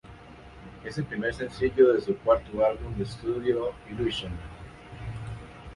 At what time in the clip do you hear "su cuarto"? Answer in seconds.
2.01-2.65